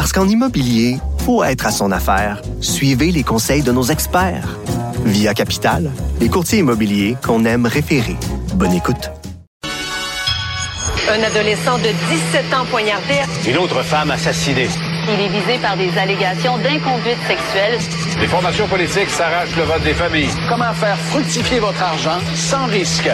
[0.00, 0.96] Parce qu'en immobilier,
[1.26, 2.40] faut être à son affaire.
[2.62, 4.56] Suivez les conseils de nos experts.
[5.04, 5.90] Via Capital,
[6.22, 8.16] les courtiers immobiliers qu'on aime référer.
[8.54, 9.10] Bonne écoute.
[11.06, 11.90] Un adolescent de
[12.32, 13.16] 17 ans poignardé.
[13.46, 14.70] Une autre femme assassinée.
[15.06, 17.78] Il est visé par des allégations d'inconduite sexuelle.
[18.18, 20.30] Les formations politiques s'arrachent le vote des familles.
[20.48, 23.10] Comment faire fructifier votre argent sans risque?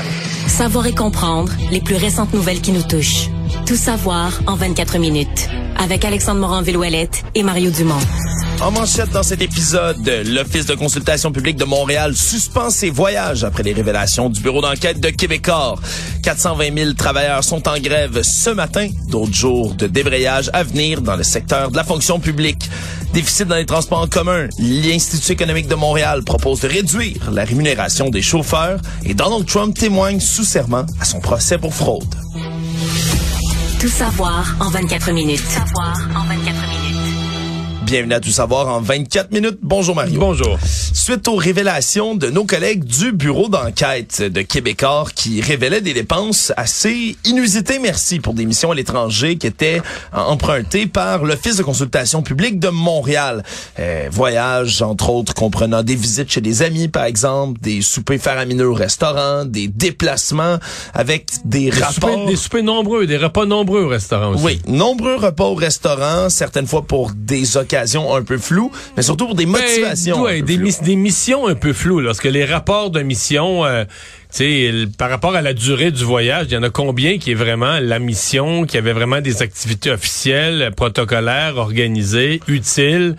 [0.46, 3.28] Savoir et comprendre les plus récentes nouvelles qui nous touchent.
[3.66, 5.48] Tout savoir en 24 minutes.
[5.76, 7.98] Avec Alexandre Morin-Villouellette et Mario Dumont.
[8.60, 13.64] En manchette dans cet épisode, l'Office de consultation publique de Montréal suspend ses voyages après
[13.64, 15.80] les révélations du bureau d'enquête de Québecor.
[16.22, 21.16] 420 000 travailleurs sont en grève ce matin, d'autres jours de débrayage à venir dans
[21.16, 22.70] le secteur de la fonction publique.
[23.12, 24.46] Déficit dans les transports en commun.
[24.60, 30.20] L'Institut économique de Montréal propose de réduire la rémunération des chauffeurs et Donald Trump témoigne
[30.20, 32.14] sous serment à son procès pour fraude.
[33.86, 35.40] Tout savoir en 24 minutes.
[35.40, 36.96] Tout savoir en 24 minutes.
[37.84, 39.58] Bienvenue à Tout savoir en 24 minutes.
[39.62, 40.18] Bonjour Mario.
[40.18, 40.58] Bonjour.
[41.06, 46.52] Suite aux révélations de nos collègues du bureau d'enquête de Québécois qui révélaient des dépenses
[46.56, 49.80] assez inusitées, merci, pour des missions à l'étranger qui étaient
[50.12, 53.44] empruntées par l'Office de consultation publique de Montréal.
[53.78, 58.68] Euh, voyages, entre autres, comprenant des visites chez des amis, par exemple, des soupers faramineux
[58.68, 60.56] au restaurant, des déplacements
[60.92, 62.10] avec des, Des rapports...
[62.10, 64.44] soupers, des soupers nombreux, des repas nombreux au restaurant aussi.
[64.44, 69.26] Oui, nombreux repas au restaurant, certaines fois pour des occasions un peu floues, mais surtout
[69.26, 70.16] pour des motivations.
[70.16, 73.00] Ben, ouais, des, mis- des missions un peu floues, là, parce que les rapports de
[73.02, 76.62] mission, euh, tu sais, l- par rapport à la durée du voyage, il y en
[76.62, 82.40] a combien qui est vraiment la mission, qui avait vraiment des activités officielles, protocolaires, organisées,
[82.48, 83.16] utiles?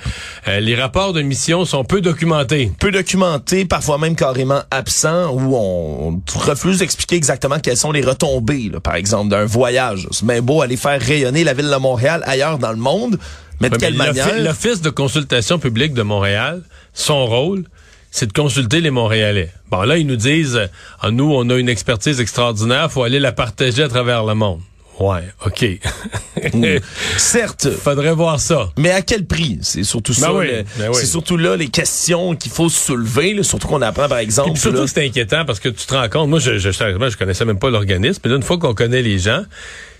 [0.47, 2.72] Euh, les rapports de mission sont peu documentés.
[2.79, 8.69] peu documenté, parfois même carrément absent, où on refuse d'expliquer exactement quelles sont les retombées,
[8.73, 10.07] là, par exemple, d'un voyage.
[10.12, 13.18] C'est bien beau aller faire rayonner la ville de Montréal ailleurs dans le monde,
[13.62, 14.41] mais de Ouais, quelle mais manière?
[14.44, 16.62] L'Office de consultation publique de Montréal,
[16.94, 17.63] son rôle,
[18.12, 19.51] c'est de consulter les Montréalais.
[19.69, 20.59] Bon, là, ils nous disent,
[21.01, 24.62] Ah, nous, on a une expertise extraordinaire, faut aller la partager à travers le monde.
[25.00, 25.63] Ouais, OK.
[27.17, 28.69] Certes, Faudrait voir ça.
[28.78, 29.59] mais à quel prix?
[29.62, 30.34] C'est surtout ça.
[30.34, 30.47] oui,
[30.78, 30.96] ben oui.
[31.00, 34.53] C'est surtout là les questions qu'il faut soulever, là, surtout qu'on apprend, par exemple.
[34.53, 36.72] Puis surtout là- que c'est inquiétant parce que tu te rends compte, moi je, je,
[36.72, 36.78] je,
[37.09, 39.44] je connaissais même pas l'organisme, mais là, une fois qu'on connaît les gens,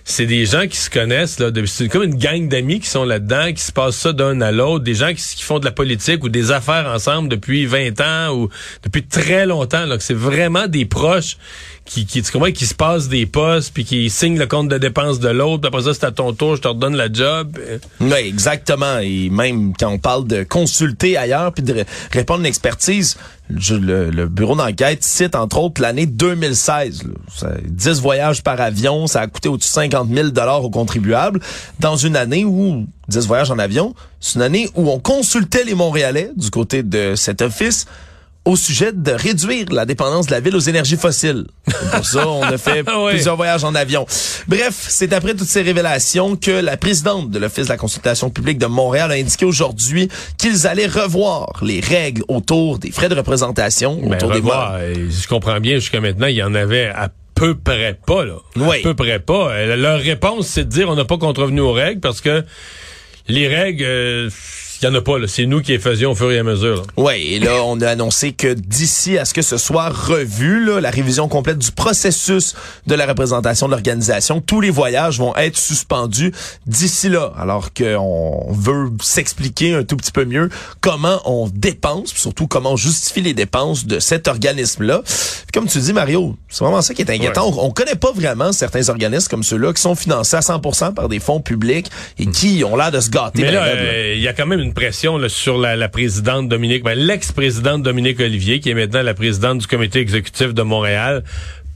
[0.08, 3.52] c'est des gens qui se connaissent, là, c'est comme une gang d'amis qui sont là-dedans,
[3.52, 6.24] qui se passent ça d'un à l'autre, des gens qui, qui font de la politique
[6.24, 8.48] ou des affaires ensemble depuis 20 ans ou
[8.82, 11.36] depuis très longtemps, là, c'est vraiment des proches
[11.88, 14.76] qui, qui, tu comprends, qui se passent des postes, puis qui signent le compte de
[14.78, 17.58] dépenses de l'autre, puis après ça, c'est à ton tour, je te redonne la job.
[17.58, 18.98] Euh, Oui, exactement.
[18.98, 23.16] Et même quand on parle de consulter ailleurs puis de ré- répondre à une expertise,
[23.50, 27.04] le, le bureau d'enquête cite entre autres l'année 2016.
[27.04, 27.10] là.
[27.34, 31.40] Ça- 10 voyages par avion, ça a coûté au-dessus de 50 000 dollars aux contribuables.
[31.80, 35.74] Dans une année où 10 voyages en avion, c'est une année où on consultait les
[35.74, 37.86] Montréalais du côté de cet office
[38.48, 41.44] au sujet de réduire la dépendance de la ville aux énergies fossiles.
[41.92, 43.10] Pour ça, on a fait Ouais.
[43.10, 44.06] plusieurs voyages en avion.
[44.46, 48.56] Bref, c'est après toutes ces révélations que la présidente de l'Office de la consultation publique
[48.58, 54.00] de Montréal a indiqué aujourd'hui qu'ils allaient revoir les règles autour des frais de représentation,
[54.02, 57.54] Ben, autour revoir, euh, je comprends bien, jusqu'à maintenant, il y en avait à peu
[57.54, 58.36] près pas, là.
[58.56, 58.78] Oui.
[58.78, 59.50] À peu près pas.
[59.52, 62.44] Euh, Leur réponse, c'est de dire on n'a pas contrevenu aux règles parce que
[63.28, 64.30] les règles, euh,
[64.80, 65.26] il y en a pas, là.
[65.26, 66.84] C'est nous qui les faisions au fur et à mesure.
[66.96, 70.80] Oui, et là, on a annoncé que d'ici à ce que ce soit revu, là,
[70.80, 72.54] la révision complète du processus
[72.86, 76.32] de la représentation de l'organisation, tous les voyages vont être suspendus
[76.66, 80.48] d'ici là, alors qu'on veut s'expliquer un tout petit peu mieux
[80.80, 85.02] comment on dépense, puis surtout comment on justifie les dépenses de cet organisme-là.
[85.52, 87.48] Comme tu dis, Mario, c'est vraiment ça qui est inquiétant.
[87.56, 91.08] On, on connaît pas vraiment certains organismes comme ceux-là qui sont financés à 100% par
[91.08, 93.42] des fonds publics et qui ont l'air de se gâter.
[93.42, 93.82] Mais là, raide, là.
[93.82, 97.82] euh, il y a quand même une pression là, sur la, présidente Dominique, ben, l'ex-présidente
[97.82, 101.24] Dominique Olivier, qui est maintenant la présidente du comité exécutif de Montréal.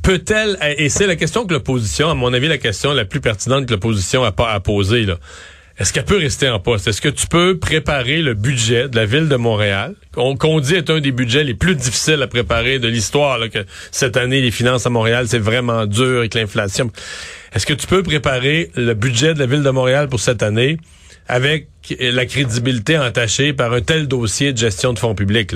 [0.02, 3.66] Peut-elle, et c'est la question que l'opposition, à mon avis, la question la plus pertinente
[3.66, 5.06] que l'opposition a, pas à poser.
[5.78, 6.88] Est-ce qu'elle peut rester en poste?
[6.88, 10.74] Est-ce que tu peux préparer le budget de la ville de Montréal, qu'on qu'on dit
[10.74, 14.50] est un des budgets les plus difficiles à préparer de l'histoire, que cette année, les
[14.50, 16.90] finances à Montréal, c'est vraiment dur avec l'inflation.
[17.54, 20.78] Est-ce que tu peux préparer le budget de la ville de Montréal pour cette année?
[21.28, 25.54] Avec la crédibilité entachée par un tel dossier de gestion de fonds publics.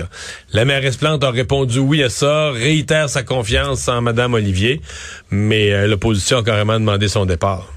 [0.52, 4.80] La mairesse Plante a répondu oui à ça, réitère sa confiance en Mme Olivier,
[5.30, 7.75] mais euh, l'opposition a carrément demandé son départ.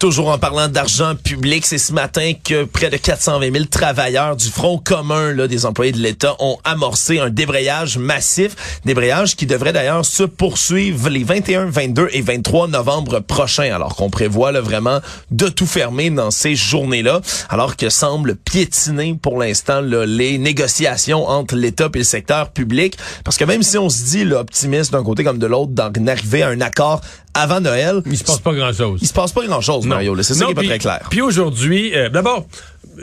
[0.00, 4.48] Toujours en parlant d'argent public, c'est ce matin que près de 420 000 travailleurs du
[4.48, 9.74] Front commun là, des employés de l'État ont amorcé un débrayage massif, débrayage qui devrait
[9.74, 15.00] d'ailleurs se poursuivre les 21, 22 et 23 novembre prochains, alors qu'on prévoit là, vraiment
[15.32, 17.20] de tout fermer dans ces journées-là,
[17.50, 23.36] alors que semble piétiner pour l'instant les négociations entre l'État et le secteur public, parce
[23.36, 26.48] que même si on se dit optimiste d'un côté comme de l'autre d'en arriver à
[26.48, 27.02] un accord
[27.34, 28.02] avant Noël.
[28.06, 29.00] Il se passe pas grand-chose.
[29.02, 30.20] Il se passe pas grand-chose, Mario.
[30.22, 31.06] C'est ça qui est pas très clair.
[31.10, 32.46] Puis aujourd'hui, euh, d'abord,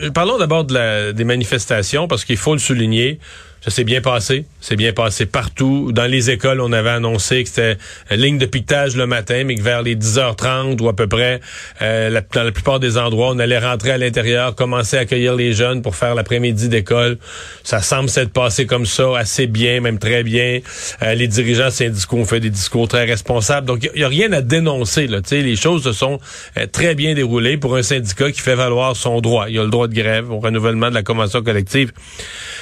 [0.02, 3.20] euh, parlons d'abord de des manifestations, parce qu'il faut le souligner.
[3.62, 4.46] Ça s'est bien passé.
[4.62, 5.92] C'est bien passé partout.
[5.92, 7.78] Dans les écoles, on avait annoncé que c'était
[8.12, 11.42] ligne de piquetage le matin, mais que vers les 10h30 ou à peu près,
[11.82, 15.54] euh, dans la plupart des endroits, on allait rentrer à l'intérieur, commencer à accueillir les
[15.54, 17.18] jeunes pour faire l'après-midi d'école.
[17.64, 20.60] Ça semble s'être passé comme ça, assez bien, même très bien.
[21.02, 23.66] Euh, les dirigeants syndicaux ont fait des discours très responsables.
[23.66, 25.08] Donc, il n'y a, rien à dénoncer.
[25.08, 25.20] Là.
[25.32, 26.20] les choses se sont
[26.58, 29.48] euh, très bien déroulées pour un syndicat qui fait valoir son droit.
[29.50, 31.92] Il a le droit de grève au renouvellement de la convention collective.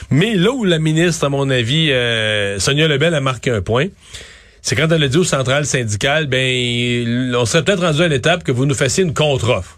[0.09, 3.87] Mais là où la ministre, à mon avis, euh, Sonia Lebel a marqué un point.
[4.61, 8.43] C'est quand elle a dit aux centrales syndicales, ben, on serait peut-être rendu à l'étape
[8.43, 9.77] que vous nous fassiez une contre-offre.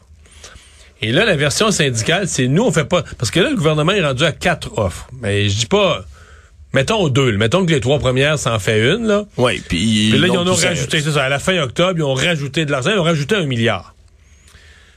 [1.01, 3.04] Et là, la version syndicale, c'est nous, on fait pas.
[3.18, 5.07] Parce que là, le gouvernement est rendu à quatre offres.
[5.21, 6.06] Mais je dis pas.
[6.74, 7.36] Mettons deux.
[7.38, 9.25] Mettons que les trois premières, ça en fait une, là.
[9.38, 10.12] Oui, puis.
[10.12, 11.24] là, ils en ont rajouté, c'est ça.
[11.24, 13.95] À la fin octobre, ils ont rajouté de l'argent, ils ont rajouté un milliard.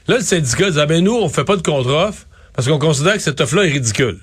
[0.07, 3.13] Là, le syndicat dit, ah ben nous, on fait pas de contre-offre parce qu'on considère
[3.13, 4.19] que cette offre-là est ridicule.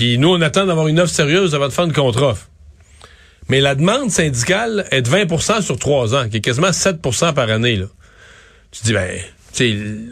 [0.00, 2.48] Puis nous, on attend d'avoir une offre sérieuse avant de faire une contre-offre.
[3.50, 7.50] Mais la demande syndicale est de 20% sur trois ans, qui est quasiment 7% par
[7.50, 7.76] année.
[7.76, 7.84] Là.
[8.70, 9.10] Tu dis, ben,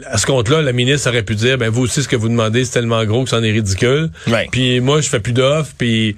[0.05, 2.65] à ce compte-là, la ministre aurait pu dire, ben vous aussi, ce que vous demandez,
[2.65, 4.11] c'est tellement gros que c'en est ridicule.
[4.51, 6.15] Puis moi, je fais plus d'offres, puis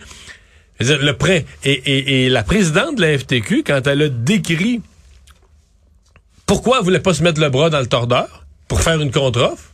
[0.82, 1.46] le prêt.
[1.64, 4.82] Et, et, la présidente de la FTQ, quand elle a décrit
[6.46, 9.71] pourquoi elle voulait pas se mettre le bras dans le tordeur pour faire une contre-offre,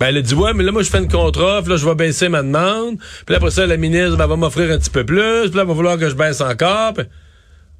[0.00, 1.94] ben, elle a dit, ouais, mais là, moi, je fais une contre-offre, là, je vais
[1.94, 2.98] baisser ma demande.
[3.26, 5.48] Puis après ça, la ministre, ben, va m'offrir un petit peu plus.
[5.48, 6.94] Puis là, elle va vouloir que je baisse encore.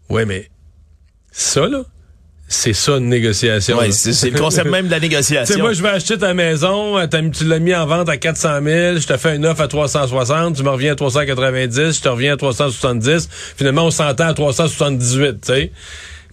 [0.08, 0.50] ouais, mais
[1.32, 1.82] ça, là,
[2.46, 3.78] c'est ça une négociation.
[3.78, 5.54] Ouais, c'est le concept même de la négociation.
[5.54, 8.60] sais, moi, je vais acheter ta maison, euh, tu l'as mis en vente à 400
[8.62, 12.08] 000, je te fais une offre à 360, tu me reviens à 390, je te
[12.08, 13.28] reviens à 370.
[13.56, 15.72] Finalement, on s'entend à 378, tu sais.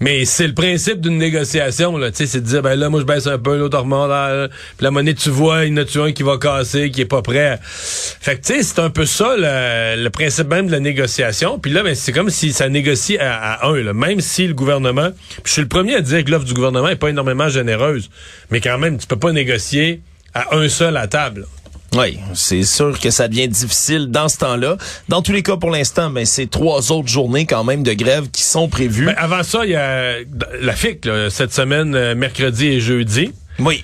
[0.02, 2.10] Mais c'est le principe d'une négociation, là.
[2.10, 4.10] Tu sais, c'est de dire, ben là, moi, je baisse un peu, l'autre remonte.
[4.50, 7.06] Puis la monnaie, tu vois, il y en a un qui va casser, qui est
[7.06, 7.60] pas prêt?
[7.62, 11.60] Fait que, tu sais, c'est un peu ça, le, principe même de la négociation.
[11.60, 13.94] Puis là, ben, c'est comme si ça négocie à, un, là.
[13.94, 15.12] Même si le gouvernement...
[15.12, 18.10] Puis je suis le premier à dire que l'offre du gouvernement est pas énormément généreuse.
[18.50, 20.02] Mais quand même, tu peux pas négocier
[20.34, 21.46] à un seul à table.
[21.94, 24.78] Oui, c'est sûr que ça devient difficile dans ce temps-là.
[25.10, 28.30] Dans tous les cas, pour l'instant, ben, c'est trois autres journées quand même de grève
[28.32, 29.08] qui sont prévues.
[29.08, 30.20] Ben, avant ça, il y a
[30.62, 33.34] la FIC, cette semaine, euh, mercredi et jeudi.
[33.60, 33.84] Oui.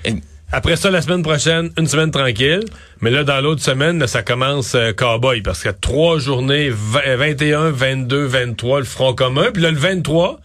[0.50, 2.64] Après ça, la semaine prochaine, une semaine tranquille.
[3.02, 6.70] Mais là, dans l'autre semaine, ça commence euh, cowboy parce qu'il y a trois journées,
[6.70, 9.50] 21, 22, 23, le Front commun.
[9.52, 10.40] Puis là, le 23,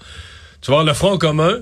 [0.62, 1.60] tu vas voir le Front commun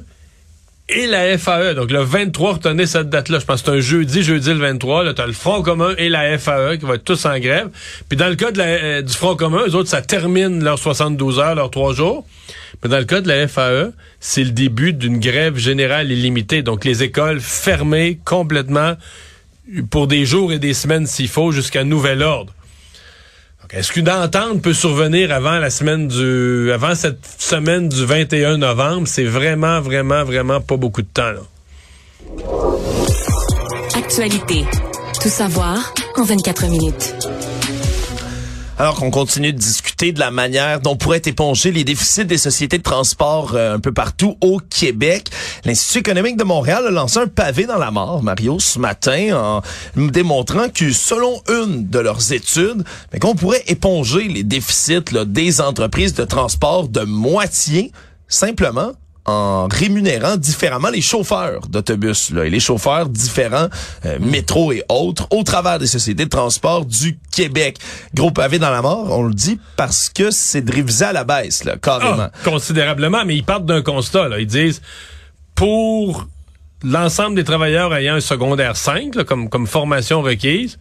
[0.92, 1.74] et la FAE.
[1.74, 3.40] Donc, le 23, retenez cette date-là.
[3.40, 5.04] Je pense que c'est un jeudi, jeudi le 23.
[5.04, 7.70] Là, tu as le Front commun et la FAE qui vont être tous en grève.
[8.10, 10.80] Puis dans le cas de la, euh, du Front commun, eux autres, ça termine leurs
[10.80, 12.26] 72 heures, leurs trois jours.
[12.84, 16.62] Mais dans le cas de la FAE, c'est le début d'une grève générale illimitée.
[16.62, 18.96] Donc, les écoles fermées complètement
[19.90, 22.54] pour des jours et des semaines s'il faut jusqu'à nouvel ordre.
[23.70, 29.08] Est-ce qu'une entente peut survenir avant la semaine du, avant cette semaine du 21 novembre?
[29.08, 31.32] C'est vraiment, vraiment, vraiment pas beaucoup de temps.
[33.96, 34.66] Actualité.
[35.22, 37.16] Tout savoir en 24 minutes.
[38.82, 42.80] Alors qu'on continue de discuter de la manière dont pourraient éponger les déficits des sociétés
[42.80, 45.30] de transport euh, un peu partout au Québec,
[45.66, 49.62] l'Institut économique de Montréal a lancé un pavé dans la mort, Mario, ce matin, en
[49.96, 56.16] démontrant que selon une de leurs études, ben, qu'on pourrait éponger les déficits des entreprises
[56.16, 57.92] de transport de moitié
[58.28, 58.94] simplement
[59.26, 63.68] en rémunérant différemment les chauffeurs d'autobus et les chauffeurs différents
[64.06, 67.78] euh, métro et autres au travers des sociétés de transport du Québec.
[68.14, 71.24] Gros pavé dans la mort, on le dit parce que c'est de réviser à la
[71.24, 72.30] baisse là, carrément.
[72.34, 74.82] Ah, considérablement, mais ils partent d'un constat là, ils disent
[75.54, 76.28] pour
[76.84, 80.80] l'ensemble des travailleurs ayant un secondaire 5 comme comme formation requise,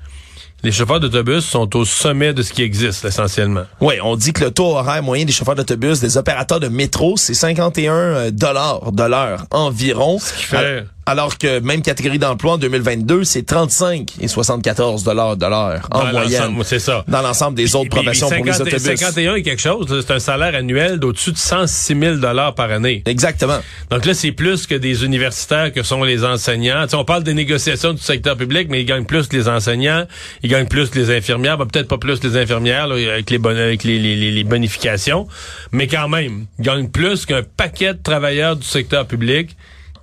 [0.63, 3.63] les chauffeurs d'autobus sont au sommet de ce qui existe essentiellement.
[3.81, 7.17] Oui, on dit que le taux horaire moyen des chauffeurs d'autobus, des opérateurs de métro,
[7.17, 10.19] c'est 51 euh, dollars de l'heure environ.
[10.19, 15.37] Ce qui fait Alors que même catégorie d'emploi en 2022, c'est 35 et 74 dollars
[15.37, 16.57] de l'heure en Dans moyenne.
[16.63, 17.05] C'est ça.
[17.09, 18.83] Dans l'ensemble des autres Puis- professions pour les 50 autobus.
[19.01, 23.03] 51 et quelque chose, c'est un salaire annuel d'au-dessus de 106 000 dollars par année.
[23.07, 23.59] Exactement.
[23.91, 26.85] Donc là, c'est plus que des universitaires que sont les enseignants.
[26.85, 29.49] Tu sais, on parle des négociations du secteur public, mais ils gagnent plus que les
[29.49, 30.05] enseignants,
[30.45, 33.31] ils gagnent plus que les infirmières, ben, peut-être pas plus que les infirmières là, avec
[33.31, 35.27] les bonnes avec les, les, les- les bonifications,
[35.73, 39.57] mais quand même, ils gagnent plus qu'un paquet de travailleurs du secteur public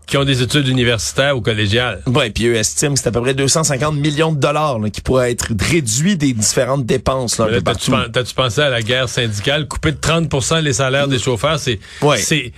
[0.08, 2.02] qui ont des études universitaires ou collégiales.
[2.08, 5.02] Ouais, puis eux estiment que c'est à peu près 250 millions de dollars là, qui
[5.02, 9.68] pourraient être réduits des différentes dépenses là, Là, T'as-tu pensé à la guerre syndicale?
[9.68, 12.18] Couper de 30% les salaires des chauffeurs, c'est Ouais.
[12.18, 12.54] c'est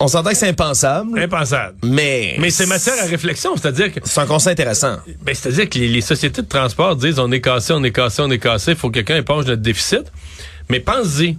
[0.00, 1.74] On s'entend que c'est impensable, impensable.
[1.82, 4.96] mais Mais c'est matière à réflexion, c'est-à-dire que c'est un conseil intéressant.
[5.22, 8.22] Ben, c'est-à-dire que les, les sociétés de transport disent on est cassé, on est cassé,
[8.22, 10.04] on est cassé, il faut que quelqu'un éponge notre déficit.
[10.70, 11.36] Mais pense-y.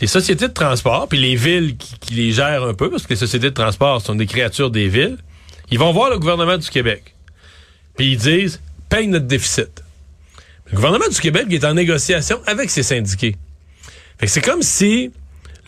[0.00, 3.16] Les sociétés de transport, puis les villes qui, les gèrent un peu, parce que les
[3.16, 5.16] sociétés de transport sont des créatures des villes,
[5.70, 7.14] ils vont voir le gouvernement du Québec.
[7.96, 9.82] Puis ils disent paye notre déficit.
[10.70, 13.36] Le gouvernement du Québec est en négociation avec ses syndiqués.
[14.18, 15.12] Fait que c'est comme si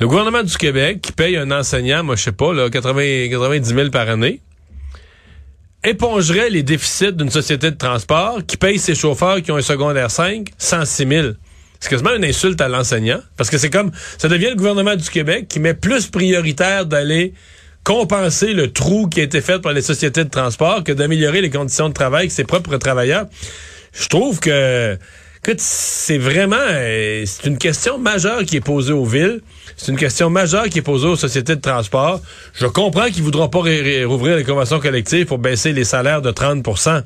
[0.01, 3.75] le gouvernement du Québec, qui paye un enseignant, moi je sais pas, là, 80, 90
[3.75, 4.41] 000 par année,
[5.83, 10.11] épongerait les déficits d'une société de transport qui paye ses chauffeurs qui ont un secondaire
[10.11, 11.29] 5 106 000.
[11.81, 13.21] C'est quasiment une insulte à l'enseignant.
[13.37, 17.35] Parce que c'est comme, ça devient le gouvernement du Québec qui met plus prioritaire d'aller
[17.85, 21.51] compenser le trou qui a été fait par les sociétés de transport que d'améliorer les
[21.51, 23.27] conditions de travail de ses propres travailleurs.
[23.93, 24.99] Je trouve que,
[25.57, 29.41] c'est vraiment, euh, c'est une question majeure qui est posée aux villes.
[29.77, 32.21] C'est une question majeure qui est posée aux sociétés de transport.
[32.55, 37.05] Je comprends qu'ils voudront pas rouvrir les conventions collectives pour baisser les salaires de 30%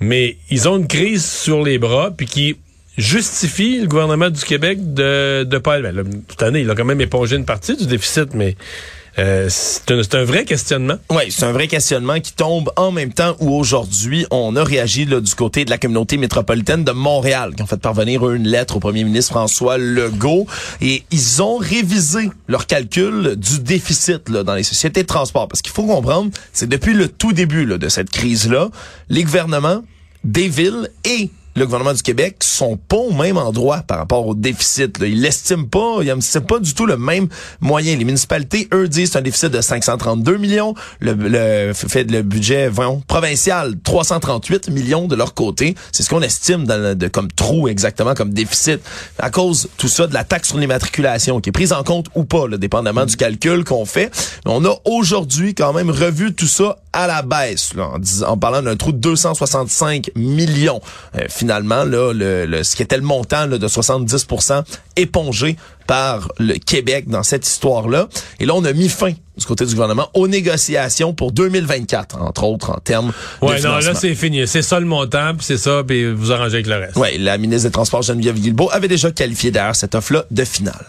[0.00, 2.56] mais ils ont une crise sur les bras, puis qui
[2.96, 5.80] justifie le gouvernement du Québec de de pas.
[5.80, 6.02] Ben, là,
[6.40, 8.56] année, il a quand même épongé une partie du déficit, mais
[9.18, 10.96] euh, c'est un, un vrai questionnement.
[11.10, 15.04] Oui, c'est un vrai questionnement qui tombe en même temps où aujourd'hui, on a réagi
[15.04, 18.76] là, du côté de la communauté métropolitaine de Montréal, qui ont fait parvenir une lettre
[18.76, 20.46] au premier ministre François Legault,
[20.80, 25.46] et ils ont révisé leur calcul du déficit là, dans les sociétés de transport.
[25.46, 28.70] Parce qu'il faut comprendre, c'est depuis le tout début là, de cette crise-là,
[29.08, 29.84] les gouvernements
[30.24, 34.34] des villes et le gouvernement du Québec sont pas au même endroit par rapport au
[34.34, 34.98] déficit.
[34.98, 35.06] Là.
[35.06, 37.28] Ils l'estiment pas, ils n'estiment pas du tout le même
[37.60, 37.96] moyen.
[37.96, 40.74] Les municipalités, eux, disent c'est un déficit de 532 millions.
[41.00, 42.70] Le, le fait le budget
[43.06, 45.74] provincial, 338 millions de leur côté.
[45.92, 48.80] C'est ce qu'on estime dans le- de, comme trou exactement, comme déficit.
[49.18, 52.24] À cause tout ça de la taxe sur l'immatriculation qui est prise en compte ou
[52.24, 54.10] pas, là, dépendamment du calcul qu'on fait.
[54.44, 58.62] On a aujourd'hui quand même revu tout ça à la baisse, là, en, en parlant
[58.62, 60.80] d'un trou de 265 millions.
[61.16, 64.64] Euh, finalement, là, le, le- ce qui était le montant là, de 70%
[64.96, 68.08] épongé par le Québec dans cette histoire-là.
[68.40, 72.44] Et là, on a mis fin du côté du gouvernement aux négociations pour 2024, entre
[72.44, 73.08] autres en termes
[73.42, 73.92] de Ouais, non, financement.
[73.92, 74.48] là, c'est fini.
[74.48, 76.96] C'est ça le montant, puis c'est ça, puis vous arrangez avec le reste.
[76.96, 80.86] Ouais, la ministre des Transports Geneviève Guilbeault avait déjà qualifié d'ailleurs cette offre-là de finale.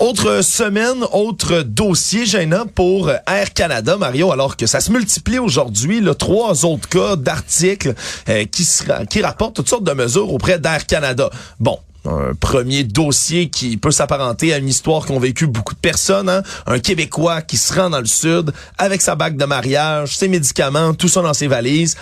[0.00, 6.00] Autre semaine, autre dossier gênant pour Air Canada, Mario, alors que ça se multiplie aujourd'hui,
[6.00, 7.94] là, trois autres cas d'articles
[8.30, 8.46] euh,
[9.10, 11.28] qui rapportent toutes sortes de mesures auprès d'Air Canada.
[11.58, 16.30] Bon, un premier dossier qui peut s'apparenter à une histoire qu'ont vécu beaucoup de personnes.
[16.30, 16.42] hein.
[16.66, 20.94] Un Québécois qui se rend dans le sud avec sa bague de mariage, ses médicaments,
[20.94, 21.98] tout ça dans ses valises.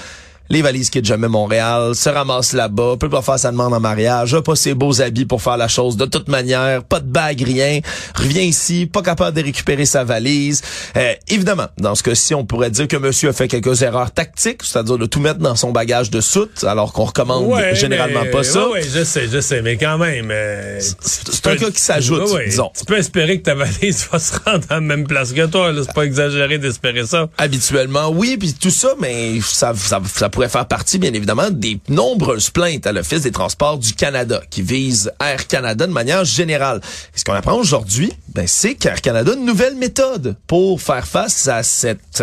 [0.50, 4.33] Les valises quittent jamais Montréal, se ramasse là-bas, peut pas faire sa demande en mariage,
[4.35, 7.43] a pas ses beaux habits pour faire la chose de toute manière, pas de bague,
[7.43, 7.81] rien,
[8.14, 10.62] revient ici, pas capable de récupérer sa valise.
[10.97, 14.62] Euh, évidemment, dans ce cas-ci, on pourrait dire que monsieur a fait quelques erreurs tactiques,
[14.64, 18.31] c'est-à-dire de tout mettre dans son bagage de soute, alors qu'on recommande Ouais, généralement mais-
[18.31, 18.67] pas ça.
[18.69, 20.31] Ouais, ouais, je sais, je sais, mais quand même.
[20.31, 22.71] euh, c'est un cas qui s'ajoute, Ouais, disons.
[22.78, 25.73] Tu peux espérer que ta valise va se rendre à la même place que toi.
[25.73, 25.83] là.
[25.85, 27.28] C'est pas exagéré d'espérer ça.
[27.37, 31.80] Habituellement, oui, puis tout ça, mais ça, ça, ça pourrait faire partie, bien évidemment, des
[31.88, 36.80] nombreuses plaintes à l'Office des transports du Canada qui vise Air Canada de manière générale.
[37.12, 41.49] Ce qu'on apprend aujourd'hui, ben, c'est qu'Air Canada a une nouvelle méthode pour faire face
[41.49, 42.23] à cette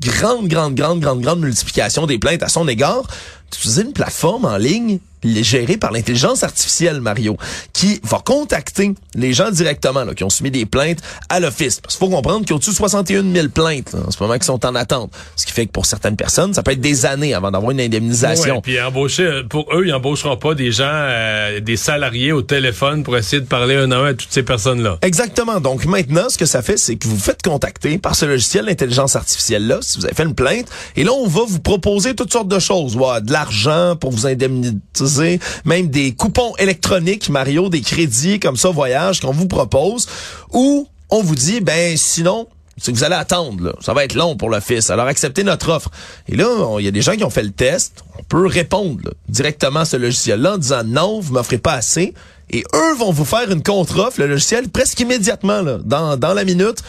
[0.00, 3.02] grande, grande, grande, grande, grande multiplication des plaintes à son égard.
[3.50, 7.36] D'utiliser une plateforme en ligne gérée par l'intelligence artificielle, Mario,
[7.72, 11.80] qui va contacter les gens directement là, qui ont soumis des plaintes à l'Office.
[11.80, 14.22] Parce qu'il faut comprendre qu'il y a au-dessus de 61 000 plaintes là, en ce
[14.22, 15.12] moment qui sont en attente.
[15.36, 17.80] Ce qui fait que pour certaines personnes, ça peut être des années avant d'avoir une
[17.80, 18.56] indemnisation.
[18.56, 22.42] Ouais, puis embaucher, euh, pour eux, ils embaucheront pas des gens, euh, des salariés au
[22.42, 24.98] téléphone pour essayer de parler un à un à toutes ces personnes-là.
[25.02, 25.60] Exactement.
[25.60, 28.66] Donc maintenant, ce que ça fait, c'est que vous vous faites contacter par ce logiciel
[28.66, 32.32] d'intelligence artificielle-là, si vous avez fait une plainte, et là, on va vous proposer toutes
[32.32, 32.96] sortes de choses.
[32.96, 34.74] Ouais, de l'argent pour vous indemniser,
[35.64, 40.06] même des coupons électroniques, Mario, des crédits comme ça, voyage, qu'on vous propose,
[40.52, 42.48] ou on vous dit, ben sinon,
[42.78, 43.76] c'est que vous allez attendre.
[43.80, 44.90] Ça va être long pour l'office.
[44.90, 45.90] Alors, acceptez notre offre.
[46.28, 48.04] Et là, il y a des gens qui ont fait le test.
[48.18, 52.12] On peut répondre directement à ce logiciel-là en disant non, vous m'offrez pas assez.
[52.50, 56.82] Et eux vont vous faire une contre-offre, le logiciel, presque immédiatement, là, dans la minute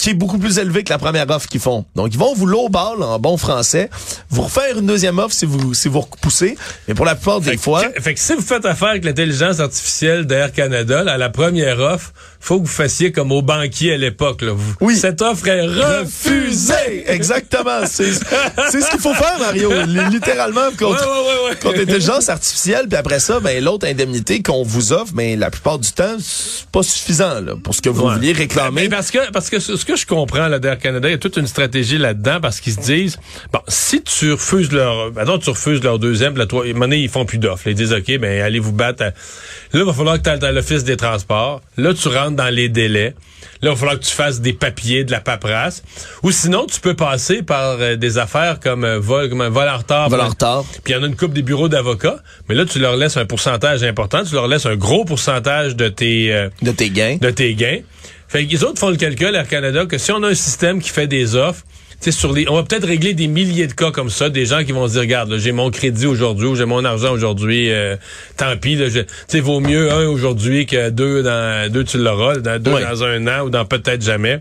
[0.00, 1.84] qui est beaucoup plus élevé que la première offre qu'ils font.
[1.94, 3.90] Donc, ils vont vous lowball en bon français,
[4.30, 6.56] vous refaire une deuxième offre si vous si vous repoussez.
[6.88, 7.84] Mais pour la plupart des Fait fois...
[7.84, 11.28] que, fait que si vous faites affaire avec l'intelligence artificielle d'Air Canada, là, à la
[11.28, 14.42] première offre, faut que vous fassiez comme au banquier à l'époque.
[14.42, 14.96] Vous- Oui.
[14.96, 16.00] Cette offre est refusée.
[16.00, 17.04] Refusé!
[17.06, 17.80] Exactement.
[17.86, 18.12] C'est
[18.70, 19.70] c'est ce qu'il faut faire, Mario.
[19.86, 21.56] Li- Littéralement, contre, Ouais, ouais, ouais, ouais.
[21.56, 22.86] contre l'intelligence artificielle.
[22.88, 26.66] Puis après ça, ben, l'autre indemnité qu'on vous offre, ben, la plupart du temps, c'est
[26.70, 28.82] pas suffisant là, pour ce que vous vouliez réclamer.
[28.82, 31.18] Mais parce que parce que ce que je comprends là d'Air Canada, il y a
[31.18, 33.18] toute une stratégie là-dedans parce qu'ils se disent
[33.52, 37.38] bon, si tu refuses leur maintenant tu refuses leur deuxième, la donné, ils font plus
[37.38, 37.66] d'offres.
[37.68, 39.02] Ils disent OK, ben allez vous battre.
[39.02, 41.60] à- Là, il va falloir que tu ailles à l'office des transports.
[41.76, 43.14] Là, tu rentres dans les délais.
[43.62, 45.82] Là, il va falloir que tu fasses des papiers, de la paperasse.
[46.22, 49.68] Ou sinon, tu peux passer par euh, des affaires comme euh, vol, comme un vol
[49.68, 50.08] en retard.
[50.08, 50.64] Vol en retard.
[50.82, 52.20] Puis il y en a une coupe des bureaux d'avocats.
[52.48, 54.24] Mais là, tu leur laisses un pourcentage important.
[54.24, 56.32] Tu leur laisses un gros pourcentage de tes...
[56.32, 57.16] euh, De tes gains.
[57.20, 57.80] de tes gains.
[58.28, 60.80] Fait que les autres font le calcul, Air Canada, que si on a un système
[60.80, 61.62] qui fait des offres,
[62.00, 64.64] sais, sur les, on va peut-être régler des milliers de cas comme ça, des gens
[64.64, 67.96] qui vont se dire, regarde, j'ai mon crédit aujourd'hui ou j'ai mon argent aujourd'hui, euh,
[68.36, 72.60] tant pis, tu sais, vaut mieux un aujourd'hui que deux dans deux tu l'auras, dans
[72.60, 74.40] deux dans un an ou dans peut-être jamais.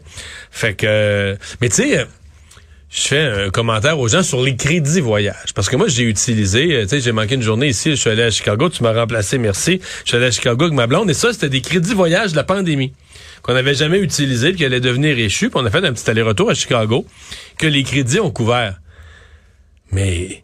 [0.51, 2.00] Fait que, euh, mais tu sais.
[2.00, 2.06] euh,
[2.92, 5.54] je fais un commentaire aux gens sur les crédits voyage.
[5.54, 8.24] Parce que moi, j'ai utilisé, tu sais, j'ai manqué une journée ici, je suis allé
[8.24, 9.80] à Chicago, tu m'as remplacé, merci.
[10.06, 12.36] Je suis allé à Chicago avec ma blonde, et ça, c'était des crédits voyage de
[12.36, 12.92] la pandémie
[13.50, 16.08] qu'on n'avait jamais utilisé, puis qui allaient devenir échus, puis on a fait un petit
[16.08, 17.08] aller-retour à Chicago,
[17.58, 18.79] que les crédits ont couvert.
[19.91, 20.44] Mais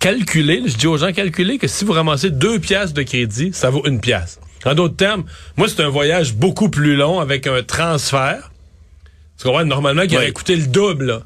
[0.00, 3.70] calculez, je dis aux gens, calculez que si vous ramassez deux piastres de crédit, ça
[3.70, 4.40] vaut une pièce.
[4.64, 5.22] En d'autres termes,
[5.56, 8.50] moi, c'est un voyage beaucoup plus long avec un transfert.
[9.38, 9.64] Tu comprends?
[9.64, 11.22] Normalement, qui aurait coûté le double, là.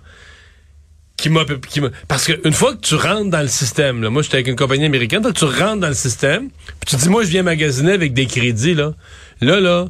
[1.17, 4.11] Qui m'a, qui m'a- parce que une fois que tu rentres dans le système, là,
[4.11, 7.09] moi j'étais avec une compagnie américaine, toi, tu rentres dans le système, puis tu dis
[7.09, 8.93] moi je viens magasiner avec des crédits là,
[9.43, 9.87] là là,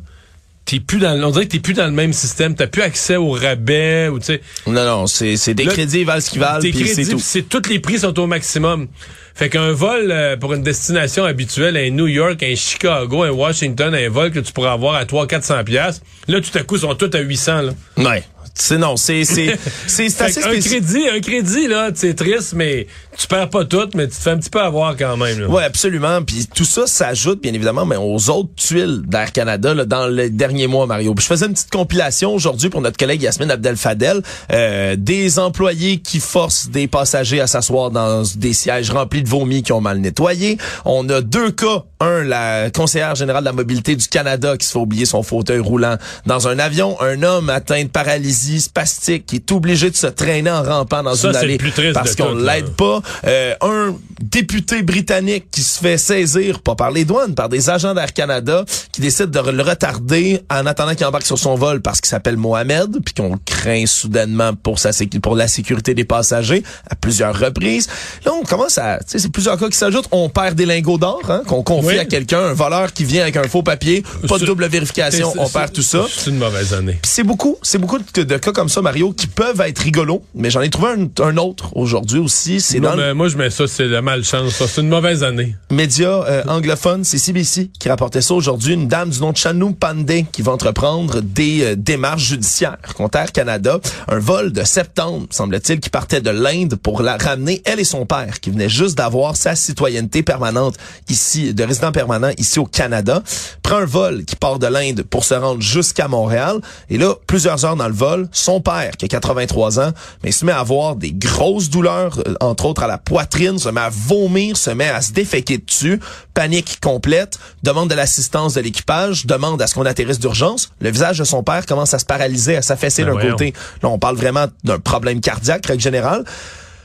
[0.64, 3.16] t'es plus dans, on dirait que t'es plus dans le même système, t'as plus accès
[3.16, 6.30] au rabais ou tu sais, Non, non, c'est c'est des Là, crédits, ils valent ce
[6.30, 7.18] qu'ils valent, puis c'est tout.
[7.18, 8.86] c'est tous les prix sont au maximum.
[9.34, 13.94] Fait qu'un vol euh, pour une destination habituelle, un New York, un Chicago, un Washington,
[13.94, 16.80] un vol que tu pourrais avoir à 3 400 pièces, là tout à coup ils
[16.82, 17.72] sont tous à 800 là.
[17.96, 18.24] Ouais.
[18.54, 20.82] C'est non, c'est c'est c'est assez un spécifique.
[20.84, 22.86] crédit, un crédit là, c'est triste mais
[23.20, 25.46] tu perds pas tout mais tu te fais un petit peu avoir quand même.
[25.46, 26.22] Ouais, absolument.
[26.22, 30.30] Puis tout ça s'ajoute bien évidemment mais aux autres tuiles d'Air Canada là, dans les
[30.30, 31.14] derniers mois, Mario.
[31.14, 35.38] Puis je faisais une petite compilation aujourd'hui pour notre collègue Yasmine Abdel Fadel, euh, des
[35.38, 39.80] employés qui forcent des passagers à s'asseoir dans des sièges remplis de vomi qui ont
[39.80, 40.58] mal nettoyé.
[40.84, 41.84] On a deux cas.
[42.02, 45.58] Un, la conseillère générale de la mobilité du Canada qui se fait oublier son fauteuil
[45.58, 46.98] roulant dans un avion.
[47.02, 51.14] Un homme atteint de paralysie spastique qui est obligé de se traîner en rampant dans
[51.14, 53.02] Ça, une allée plus parce qu'on l'aide pas.
[53.26, 57.94] Euh, un député britannique qui se fait saisir, pas par les douanes, par des agents
[57.94, 62.00] d'Air Canada, qui décide de le retarder en attendant qu'il embarque sur son vol parce
[62.00, 64.90] qu'il s'appelle Mohamed, puis qu'on craint soudainement pour sa
[65.22, 67.88] pour la sécurité des passagers à plusieurs reprises.
[68.24, 70.08] Là, on commence à, tu sais, c'est plusieurs cas qui s'ajoutent.
[70.12, 71.98] On perd des lingots d'or, hein, qu'on confie Oui.
[71.98, 75.48] à quelqu'un, un voleur qui vient avec un faux papier, pas de double vérification, on
[75.48, 76.04] perd tout ça.
[76.08, 76.98] C'est une mauvaise année.
[77.02, 80.50] C'est beaucoup, c'est beaucoup de, de cas comme ça, Mario, qui peuvent être rigolos, mais
[80.50, 82.60] j'en ai trouvé un, un autre aujourd'hui aussi.
[82.60, 84.68] C'est dans mais moi je mets ça c'est la malchance, ça.
[84.68, 85.56] c'est une mauvaise année.
[85.70, 88.74] média euh, anglophone, c'est CBC qui rapportait ça aujourd'hui.
[88.74, 93.16] Une dame du nom de Chanou Pandey qui va entreprendre des euh, démarches judiciaires contre
[93.16, 93.80] Air Canada.
[94.08, 98.04] Un vol de septembre, semble-t-il, qui partait de l'Inde pour la ramener, elle et son
[98.04, 100.76] père, qui venait juste d'avoir sa citoyenneté permanente
[101.08, 103.22] ici, de résident permanent ici au Canada.
[103.62, 106.60] Prend un vol qui part de l'Inde pour se rendre jusqu'à Montréal.
[106.90, 110.44] Et là, plusieurs heures dans le vol, son père, qui a 83 ans, mais se
[110.44, 113.90] met à avoir des grosses douleurs, euh, entre autres à la poitrine, se met à
[113.90, 116.00] vomir, se met à se déféquer dessus,
[116.34, 120.70] panique complète, demande de l'assistance de l'équipage, demande à ce qu'on atterrisse d'urgence.
[120.80, 123.52] Le visage de son père commence à se paralyser, à s'affaisser Ben d'un côté.
[123.82, 126.24] Là, on parle vraiment d'un problème cardiaque, règle générale.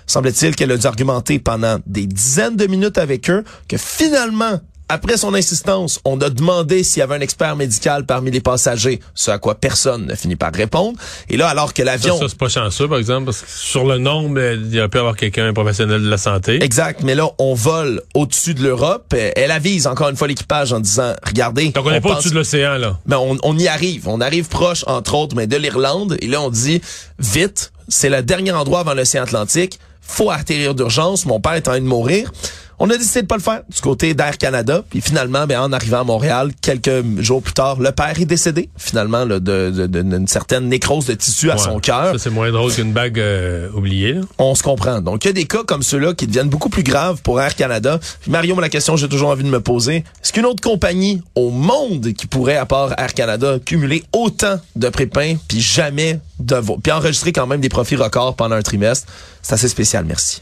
[0.08, 5.18] Semble-t-il qu'elle a dû argumenter pendant des dizaines de minutes avec eux que finalement, après
[5.18, 9.32] son insistance, on a demandé s'il y avait un expert médical parmi les passagers, ce
[9.32, 10.98] à quoi personne ne finit par répondre.
[11.30, 12.20] Et là, alors que l'avion...
[12.20, 14.98] ça, c'est pas chanceux, par exemple, parce que sur le nombre, euh, il aurait pu
[14.98, 16.64] y avoir quelqu'un, un professionnel de la santé.
[16.64, 19.14] Exact, mais là, on vole au-dessus de l'Europe.
[19.14, 21.70] Euh, Elle avise encore une fois l'équipage en disant, regardez...
[21.70, 23.00] Donc on n'est pas pense- au-dessus de l'océan, là.
[23.06, 24.08] Ben, on, on y arrive.
[24.08, 26.18] On arrive proche, entre autres, mais de l'Irlande.
[26.22, 26.82] Et là, on dit,
[27.18, 29.80] vite, c'est le dernier endroit avant l'océan Atlantique.
[30.02, 31.26] Faut atterrir d'urgence.
[31.26, 32.32] Mon père est en train de mourir.
[32.80, 34.84] On a décidé de pas le faire du côté d'Air Canada.
[34.90, 38.70] Puis finalement, ben, en arrivant à Montréal, quelques jours plus tard, le père est décédé,
[38.78, 42.12] finalement, là, de, de- de- d'une certaine nécrose de tissu à son cœur.
[42.14, 44.14] Ça, c'est moins drôle qu'une bague euh, oubliée.
[44.14, 44.22] là.
[44.40, 45.00] On se comprend.
[45.02, 47.56] Donc, il y a des cas comme ceux-là qui deviennent beaucoup plus graves pour Air
[47.56, 48.00] Canada.
[48.22, 51.22] Puis Mario, la question que j'ai toujours envie de me poser, est-ce qu'une autre compagnie
[51.36, 56.56] au monde qui pourrait, à part Air Canada, cumuler autant de prépins puis jamais de
[56.84, 59.08] puis enregistrer quand même des profits records pendant un trimestre?
[59.42, 60.42] C'est assez spécial, merci.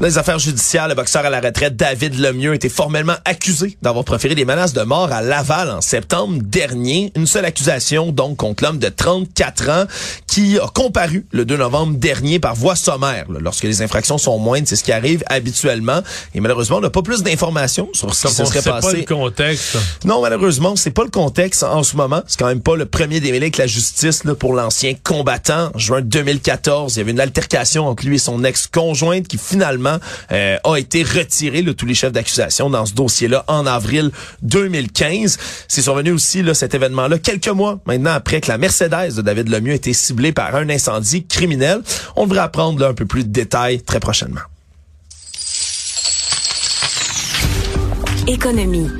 [0.00, 3.76] Dans les affaires judiciaires, le boxeur à la retraite David Lemieux a été formellement accusé
[3.82, 7.10] d'avoir proféré des menaces de mort à Laval en septembre dernier.
[7.16, 9.84] Une seule accusation donc contre l'homme de 34 ans
[10.28, 13.24] qui a comparu le 2 novembre dernier par voie sommaire.
[13.28, 13.40] là.
[13.42, 16.00] Lorsque les infractions sont moindres, c'est ce qui arrive habituellement.
[16.32, 18.98] Et malheureusement, on n'a pas plus d'informations sur ce qui se serait pas passé.
[18.98, 19.78] le contexte.
[20.04, 22.22] Non, malheureusement, c'est pas le contexte en ce moment.
[22.28, 25.72] C'est quand même pas le premier démêlé avec la justice là, pour l'ancien combattant.
[25.74, 29.87] En juin 2014, il y avait une altercation entre lui et son ex-conjointe qui finalement
[30.32, 34.10] euh, a été retirée, là, tous les chefs d'accusation dans ce dossier-là en avril
[34.42, 35.38] 2015.
[35.68, 39.48] C'est survenu aussi là, cet événement-là quelques mois maintenant après que la Mercedes de David
[39.48, 41.82] Lemieux a été ciblée par un incendie criminel.
[42.16, 44.40] On devrait apprendre là, un peu plus de détails très prochainement.
[48.26, 48.90] Économie.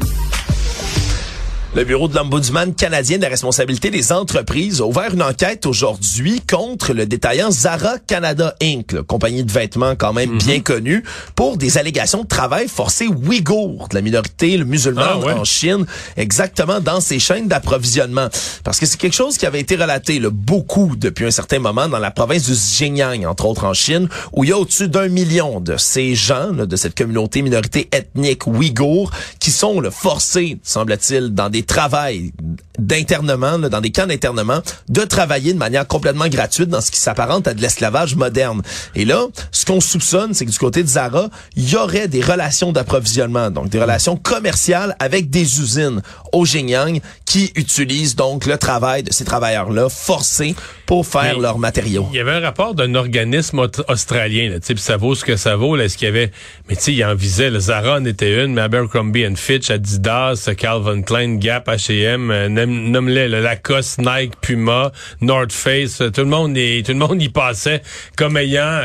[1.78, 6.40] Le bureau de l'Ombudsman canadien de la responsabilité des entreprises a ouvert une enquête aujourd'hui
[6.40, 10.38] contre le détaillant Zara Canada Inc., là, compagnie de vêtements quand même Mhm.
[10.38, 11.04] bien connue,
[11.36, 15.32] pour des allégations de travail forcé ouïghour de la minorité le musulmane Ah ouais.
[15.34, 15.86] en Chine,
[16.16, 18.26] exactement dans ses chaînes d'approvisionnement.
[18.64, 21.88] Parce que c'est quelque chose qui avait été relaté là, beaucoup depuis un certain moment
[21.88, 25.06] dans la province du Xinjiang, entre autres en Chine, où il y a au-dessus d'un
[25.06, 30.58] million de ces gens, là, de cette communauté minorité ethnique ouïghour, qui sont là, forcés,
[30.64, 32.32] semble-t-il, dans des travails
[32.78, 37.46] d'internement, dans des camps d'internement, de travailler de manière complètement gratuite dans ce qui s'apparente
[37.46, 38.62] à de l'esclavage moderne.
[38.94, 42.22] Et là, ce qu'on soupçonne, c'est que du côté de Zara, il y aurait des
[42.22, 46.02] relations d'approvisionnement, donc des relations commerciales avec des usines
[46.32, 50.54] au Xinjiang qui utilisent donc le travail de ces travailleurs-là forcés
[50.86, 52.08] pour faire Mais leurs matériaux.
[52.12, 55.76] Il y avait un rapport d'un organisme australien, là, ça vaut ce que ça vaut.
[55.76, 56.30] Là, est-ce qu'il y avait,
[56.68, 59.70] mais tu sais, il en visait, le Zara en était une, mais Abercrombie and Fitch,
[59.70, 66.26] Adidas, Calvin Klein, Gap, H&M, euh, le Lacoste, Nike, Puma, North Face, euh, tout le
[66.26, 67.80] monde y, tout le monde y passait
[68.18, 68.82] comme ayant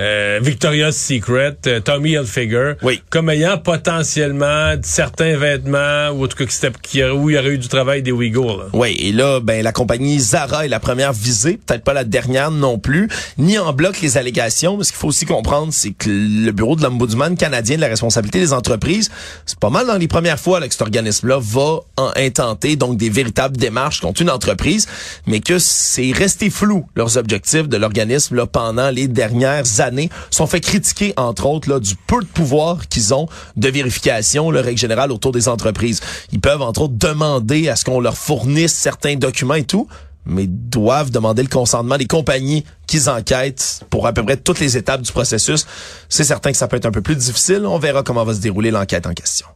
[0.00, 3.02] euh, Victoria's Secret, euh, Tommy Hilfiger, Oui.
[3.10, 6.44] comme ayant potentiellement certains vêtements ou en tout cas
[6.82, 8.56] qui où il y aurait eu du travail des Ouïghours.
[8.58, 8.64] là.
[8.72, 12.50] Oui, et là, ben la compagnie Zara est la première visée, peut-être pas la dernière
[12.50, 14.76] non plus, ni en bloc les allégations.
[14.76, 17.88] Mais ce qu'il faut aussi comprendre, c'est que le bureau de l'ombudsman canadien de la
[17.88, 19.10] responsabilité des entreprises,
[19.46, 22.96] c'est pas mal dans les premières fois là, que cet organisme-là va en intenter donc
[22.96, 24.86] des véritables démarches contre une entreprise,
[25.26, 29.81] mais que c'est resté flou leurs objectifs de l'organisme là pendant les dernières années
[30.30, 34.78] sont fait critiquer entre autres du peu de pouvoir qu'ils ont de vérification, le règle
[34.78, 36.00] générale autour des entreprises.
[36.32, 39.88] Ils peuvent entre autres demander à ce qu'on leur fournisse certains documents et tout,
[40.24, 44.76] mais doivent demander le consentement des compagnies qu'ils enquêtent pour à peu près toutes les
[44.76, 45.66] étapes du processus.
[46.08, 47.66] C'est certain que ça peut être un peu plus difficile.
[47.66, 49.46] On verra comment va se dérouler l'enquête en question.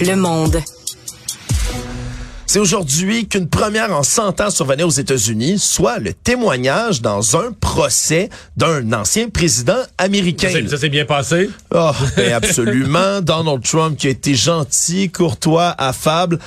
[0.00, 0.62] Le monde.
[2.48, 7.50] C'est aujourd'hui qu'une première en 100 ans survenait aux États-Unis, soit le témoignage dans un
[7.52, 10.48] procès d'un ancien président américain.
[10.68, 11.50] Ça s'est- bien passé?
[11.74, 13.20] Oh, ben absolument.
[13.20, 16.38] Donald Trump qui a été gentil, courtois, affable.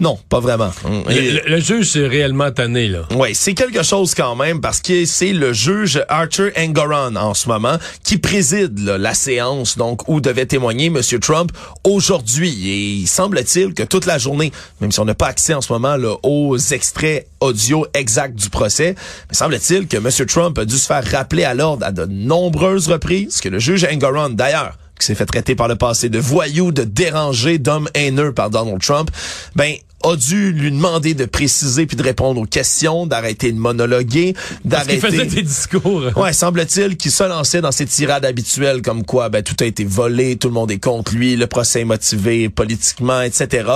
[0.00, 0.70] Non, pas vraiment.
[1.08, 3.02] Le, le- le juge s'est réellement tanné, là.
[3.14, 7.48] Oui, c'est quelque chose quand même parce que c'est le juge Arthur Engoron en ce
[7.48, 11.00] moment qui préside là, la séance donc où devait témoigner M.
[11.20, 11.52] Trump
[11.84, 12.68] aujourd'hui.
[12.70, 15.72] Et il semble-t-il que toute la journée, même si on n'a pas accès en ce
[15.72, 18.94] moment là, aux extraits audio exacts du procès,
[19.28, 20.26] mais semble-t-il que M.
[20.26, 23.84] Trump a dû se faire rappeler à l'ordre à de nombreuses reprises que le juge
[23.84, 28.32] Engoron, d'ailleurs, qui s'est fait traiter par le passé de voyou, de dérangé, d'homme haineux
[28.32, 29.10] par Donald Trump,
[29.56, 34.34] ben a dû lui demander de préciser puis de répondre aux questions, d'arrêter de monologuer,
[34.34, 35.00] Parce qu'il d'arrêter.
[35.00, 36.02] faisait des discours.
[36.16, 39.84] Ouais, semble-t-il qu'il se lançait dans ses tirades habituelles comme quoi ben tout a été
[39.84, 43.68] volé, tout le monde est contre lui, le procès est motivé politiquement, etc.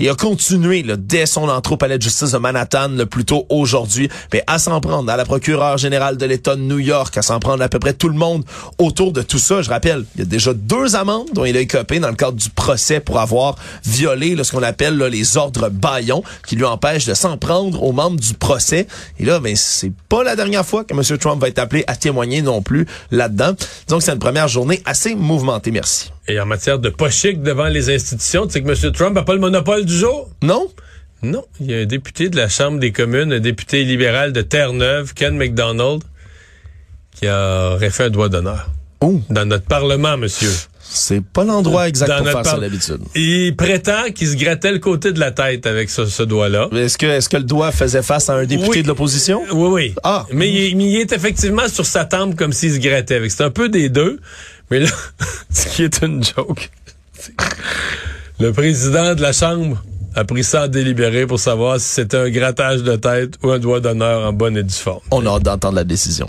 [0.00, 3.24] Et a continué là, dès son entrée au palais de justice de Manhattan le plus
[3.24, 7.16] tôt aujourd'hui, ben, à s'en prendre à la procureure générale de l'État de New York,
[7.16, 8.44] à s'en prendre à peu près tout le monde
[8.78, 9.62] autour de tout ça.
[9.62, 12.36] Je rappelle, il y a déjà deux amendes dont il a écopé dans le cadre
[12.36, 16.64] du procès pour avoir violé là, ce qu'on appelle là, les ordres baillons qui lui
[16.64, 18.86] empêchent de s'en prendre aux membres du procès.
[19.18, 21.18] Et là, ben, c'est pas la dernière fois que M.
[21.18, 23.52] Trump va être appelé à témoigner non plus là-dedans.
[23.88, 25.70] Donc, c'est une première journée assez mouvementée.
[25.70, 26.12] Merci.
[26.28, 28.92] Et en matière de pas chic devant les institutions, tu sais que M.
[28.92, 30.30] Trump n'a pas le monopole du jour?
[30.42, 30.68] Non?
[31.22, 34.42] Non, il y a un député de la Chambre des communes, un député libéral de
[34.42, 36.02] Terre-Neuve, Ken McDonald,
[37.14, 38.68] qui aurait fait un doigt d'honneur.
[39.02, 39.20] Oh.
[39.30, 40.50] Dans notre Parlement, monsieur.
[40.80, 42.98] C'est pas l'endroit exact Dans pour faire ça d'habitude.
[43.14, 46.68] Il prétend qu'il se grattait le côté de la tête avec ce, ce doigt-là.
[46.72, 48.82] Est-ce que, est-ce que le doigt faisait face à un député Oui.
[48.82, 49.42] de l'opposition?
[49.52, 49.94] Oui, oui.
[50.04, 50.26] Ah.
[50.32, 53.30] Mais il, il est effectivement sur sa tempe comme s'il se grattait avec.
[53.30, 54.20] C'est un peu des deux.
[54.70, 54.88] Mais là,
[55.50, 56.70] ce qui est une joke,
[58.38, 59.82] le président de la Chambre
[60.14, 63.58] a pris ça à délibérer pour savoir si c'était un grattage de tête ou un
[63.58, 65.00] doigt d'honneur en bonne et due forme.
[65.10, 66.28] On a hâte d'entendre la décision.